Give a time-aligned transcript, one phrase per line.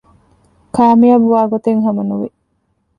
[0.75, 2.27] ކާމިޔާބުވާގޮތެއް ހަމަ ނުވި